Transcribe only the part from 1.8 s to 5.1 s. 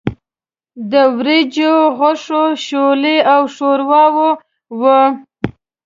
غوښو، شولې او ښورواوې وو.